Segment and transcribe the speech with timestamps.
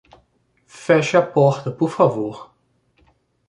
[0.83, 2.49] Feche a porta, por favor.